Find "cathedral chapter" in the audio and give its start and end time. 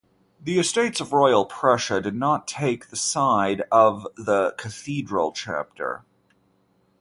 4.57-6.03